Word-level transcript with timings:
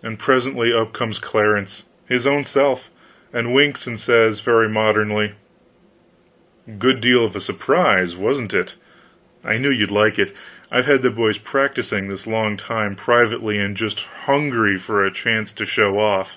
And 0.00 0.16
presently 0.16 0.72
up 0.72 0.92
comes 0.92 1.18
Clarence, 1.18 1.82
his 2.06 2.24
own 2.24 2.44
self! 2.44 2.88
and 3.32 3.52
winks, 3.52 3.84
and 3.84 3.98
says, 3.98 4.38
very 4.38 4.68
modernly: 4.68 5.32
"Good 6.78 7.00
deal 7.00 7.24
of 7.24 7.34
a 7.34 7.40
surprise, 7.40 8.14
wasn't 8.14 8.54
it? 8.54 8.76
I 9.44 9.56
knew 9.56 9.70
you'd 9.72 9.90
like 9.90 10.20
it. 10.20 10.32
I've 10.70 10.86
had 10.86 11.02
the 11.02 11.10
boys 11.10 11.38
practicing 11.38 12.06
this 12.08 12.28
long 12.28 12.56
time, 12.56 12.94
privately; 12.94 13.58
and 13.58 13.76
just 13.76 13.98
hungry 14.28 14.78
for 14.78 15.04
a 15.04 15.10
chance 15.10 15.52
to 15.54 15.66
show 15.66 15.98
off." 15.98 16.36